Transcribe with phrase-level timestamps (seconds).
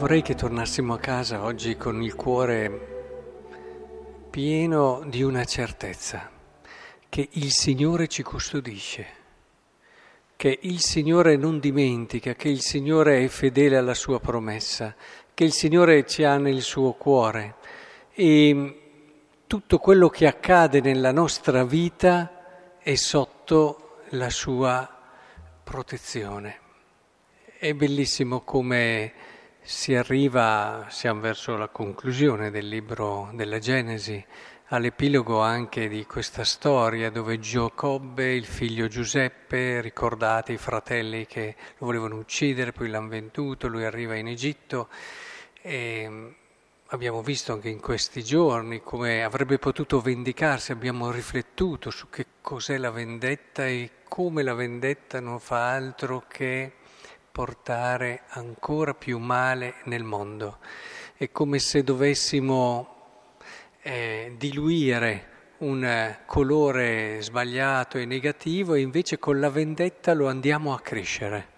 [0.00, 2.70] Vorrei che tornassimo a casa oggi con il cuore
[4.30, 6.30] pieno di una certezza,
[7.06, 9.06] che il Signore ci custodisce,
[10.36, 14.94] che il Signore non dimentica, che il Signore è fedele alla sua promessa,
[15.34, 17.56] che il Signore ci ha nel suo cuore
[18.14, 18.80] e
[19.46, 24.88] tutto quello che accade nella nostra vita è sotto la sua
[25.62, 26.58] protezione.
[27.58, 29.12] È bellissimo come
[29.62, 34.24] si arriva, siamo verso la conclusione del libro della Genesi,
[34.68, 41.86] all'epilogo anche di questa storia dove Giacobbe, il figlio Giuseppe, ricordate i fratelli che lo
[41.86, 44.88] volevano uccidere, poi l'hanno venduto, lui arriva in Egitto
[45.60, 46.34] e
[46.86, 52.78] abbiamo visto anche in questi giorni come avrebbe potuto vendicarsi, abbiamo riflettuto su che cos'è
[52.78, 56.72] la vendetta e come la vendetta non fa altro che
[57.40, 60.58] portare ancora più male nel mondo.
[61.16, 62.96] È come se dovessimo
[63.80, 70.80] eh, diluire un colore sbagliato e negativo e invece con la vendetta lo andiamo a
[70.80, 71.48] crescere.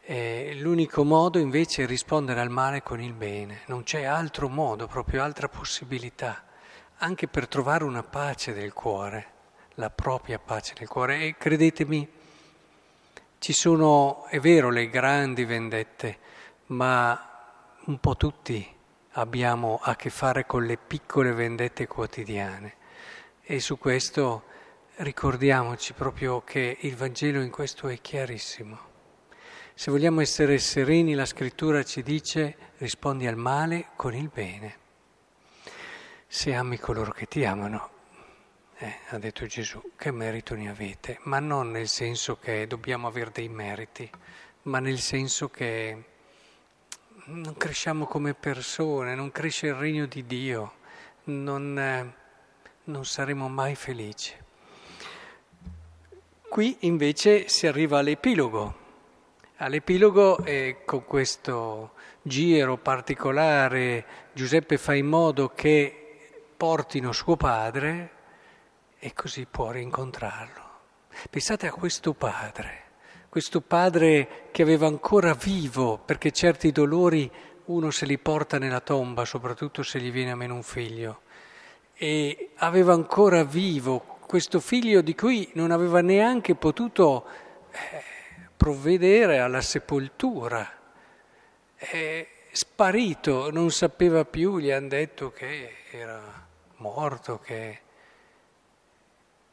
[0.00, 4.86] Eh, l'unico modo invece è rispondere al male con il bene, non c'è altro modo,
[4.86, 6.42] proprio altra possibilità,
[7.00, 9.26] anche per trovare una pace del cuore,
[9.74, 11.20] la propria pace del cuore.
[11.20, 12.15] E credetemi,
[13.38, 16.18] ci sono, è vero, le grandi vendette,
[16.66, 18.74] ma un po' tutti
[19.12, 22.74] abbiamo a che fare con le piccole vendette quotidiane.
[23.42, 24.44] E su questo
[24.96, 28.78] ricordiamoci proprio che il Vangelo in questo è chiarissimo.
[29.74, 34.78] Se vogliamo essere sereni, la scrittura ci dice rispondi al male con il bene.
[36.26, 37.90] Se ami coloro che ti amano,
[38.78, 41.18] eh, ha detto Gesù, che merito ne avete?
[41.22, 44.08] Ma non nel senso che dobbiamo avere dei meriti,
[44.62, 46.04] ma nel senso che
[47.26, 50.74] non cresciamo come persone, non cresce il regno di Dio,
[51.24, 52.14] non, eh,
[52.84, 54.34] non saremo mai felici.
[56.46, 58.84] Qui invece si arriva all'epilogo.
[59.56, 68.15] All'epilogo e con questo giro particolare Giuseppe fa in modo che portino suo padre
[68.98, 70.64] e così può rincontrarlo.
[71.30, 72.84] Pensate a questo padre,
[73.28, 77.30] questo padre che aveva ancora vivo, perché certi dolori
[77.66, 81.22] uno se li porta nella tomba, soprattutto se gli viene a meno un figlio,
[81.94, 87.26] e aveva ancora vivo questo figlio di cui non aveva neanche potuto
[87.70, 88.02] eh,
[88.56, 90.68] provvedere alla sepoltura.
[91.74, 96.46] È sparito, non sapeva più, gli hanno detto che era
[96.76, 97.80] morto, che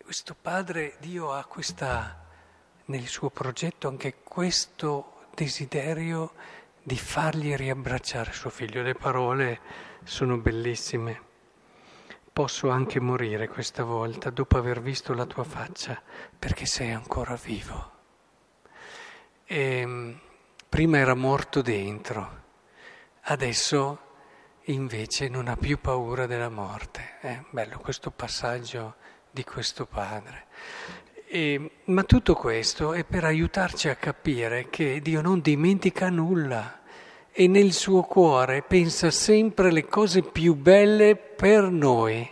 [0.04, 2.26] questo padre, Dio ha questa,
[2.86, 6.34] nel suo progetto anche questo desiderio
[6.84, 8.82] di fargli riabbracciare suo figlio.
[8.82, 9.60] Le parole
[10.04, 11.32] sono bellissime.
[12.34, 16.02] Posso anche morire questa volta dopo aver visto la tua faccia,
[16.38, 17.92] perché sei ancora vivo.
[19.46, 20.20] E, ehm,
[20.68, 22.42] prima era morto dentro,
[23.22, 24.00] adesso
[24.68, 27.20] invece non ha più paura della morte.
[27.22, 28.96] È eh, bello questo passaggio
[29.34, 30.46] di questo Padre.
[31.26, 36.82] E, ma tutto questo è per aiutarci a capire che Dio non dimentica nulla
[37.32, 42.30] e nel suo cuore pensa sempre le cose più belle per noi.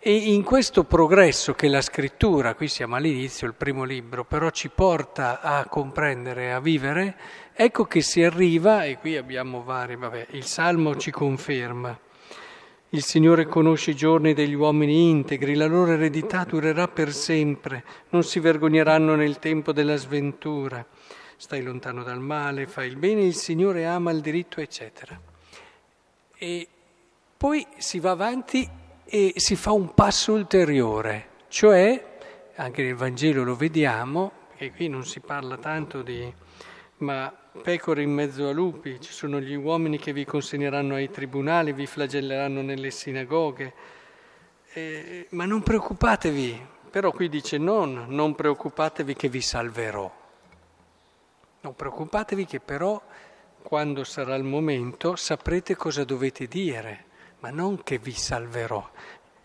[0.00, 4.70] E in questo progresso che la scrittura, qui siamo all'inizio, il primo libro, però ci
[4.70, 7.16] porta a comprendere, a vivere,
[7.52, 11.98] ecco che si arriva, e qui abbiamo vari, vabbè, il Salmo ci conferma,
[12.90, 18.22] il Signore conosce i giorni degli uomini integri, la loro eredità durerà per sempre, non
[18.22, 20.84] si vergogneranno nel tempo della sventura.
[21.36, 25.20] Stai lontano dal male, fai il bene, il Signore ama il diritto, eccetera.
[26.36, 26.68] E
[27.36, 28.68] poi si va avanti
[29.04, 32.18] e si fa un passo ulteriore, cioè,
[32.56, 36.32] anche nel Vangelo lo vediamo, perché qui non si parla tanto di...
[36.98, 41.72] ma pecore in mezzo a lupi, ci sono gli uomini che vi consegneranno ai tribunali,
[41.72, 43.72] vi flagelleranno nelle sinagoghe,
[44.72, 50.10] eh, ma non preoccupatevi, però qui dice non, non preoccupatevi che vi salverò,
[51.60, 53.00] non preoccupatevi che però
[53.62, 57.04] quando sarà il momento saprete cosa dovete dire,
[57.40, 58.90] ma non che vi salverò,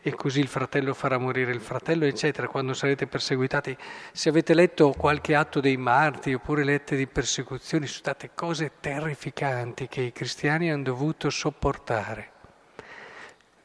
[0.06, 3.76] e così il fratello farà morire il fratello, eccetera, quando sarete perseguitati.
[4.12, 9.88] Se avete letto qualche atto dei martiri oppure lette di persecuzioni, sono state cose terrificanti
[9.88, 12.32] che i cristiani hanno dovuto sopportare.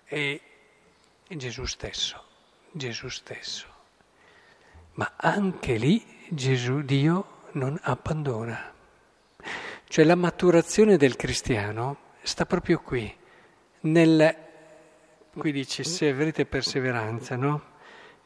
[0.04, 0.40] E
[1.26, 2.24] Gesù stesso,
[2.70, 3.66] Gesù stesso.
[4.92, 8.72] Ma anche lì Gesù, Dio, non abbandona.
[9.88, 13.12] Cioè la maturazione del cristiano sta proprio qui,
[13.80, 14.47] nel,
[15.36, 17.62] qui dice se avrete perseveranza, no?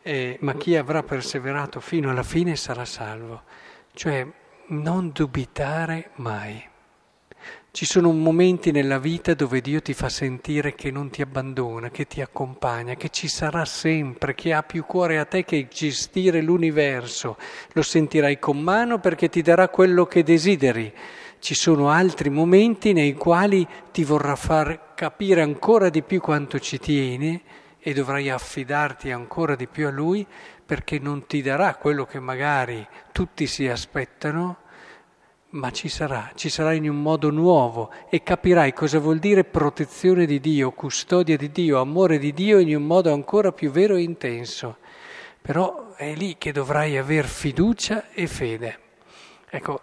[0.02, 3.42] Eh, ma chi avrà perseverato fino alla fine sarà salvo.
[3.92, 4.26] Cioè
[4.68, 6.70] non dubitare mai.
[7.70, 12.06] Ci sono momenti nella vita dove Dio ti fa sentire che non ti abbandona, che
[12.06, 17.38] ti accompagna, che ci sarà sempre, che ha più cuore a te che gestire l'universo.
[17.72, 20.92] Lo sentirai con mano perché ti darà quello che desideri.
[21.38, 26.78] Ci sono altri momenti nei quali ti vorrà far capire ancora di più quanto ci
[26.78, 27.42] tiene
[27.78, 30.26] e dovrai affidarti ancora di più a Lui
[30.64, 34.58] perché non ti darà quello che magari tutti si aspettano
[35.52, 40.24] ma ci sarà, ci sarà in un modo nuovo e capirai cosa vuol dire protezione
[40.24, 44.02] di Dio, custodia di Dio, amore di Dio in un modo ancora più vero e
[44.02, 44.78] intenso.
[45.42, 48.78] Però è lì che dovrai aver fiducia e fede.
[49.50, 49.80] Ecco,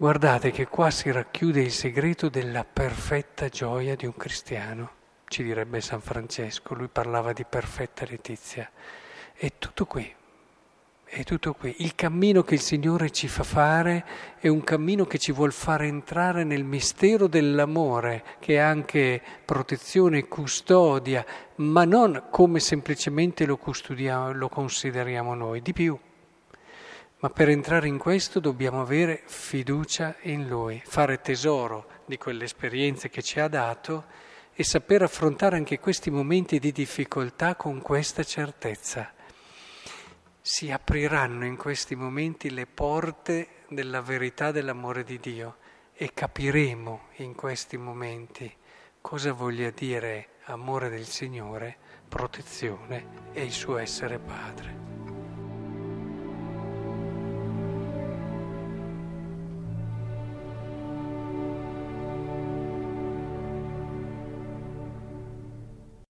[0.00, 4.90] guardate che qua si racchiude il segreto della perfetta gioia di un cristiano,
[5.26, 8.70] ci direbbe San Francesco, lui parlava di perfetta letizia.
[9.34, 10.14] È tutto qui.
[11.04, 11.74] È tutto qui.
[11.78, 14.04] Il cammino che il Signore ci fa fare
[14.38, 20.18] è un cammino che ci vuol fare entrare nel mistero dell'amore, che è anche protezione
[20.18, 21.24] e custodia,
[21.56, 23.58] ma non come semplicemente lo,
[24.32, 25.98] lo consideriamo noi, di più.
[27.20, 33.08] Ma per entrare in questo dobbiamo avere fiducia in Lui, fare tesoro di quelle esperienze
[33.08, 34.04] che ci ha dato
[34.54, 39.12] e saper affrontare anche questi momenti di difficoltà con questa certezza
[40.48, 45.56] si apriranno in questi momenti le porte della verità dell'amore di Dio
[45.92, 48.50] e capiremo in questi momenti
[49.02, 51.76] cosa voglia dire amore del Signore,
[52.08, 54.87] protezione e il suo essere Padre.